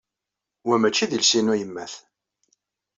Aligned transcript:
Wa 0.67 0.75
maci 0.77 1.05
d 1.09 1.11
iles-inu 1.17 1.51
ayemmat. 1.53 1.93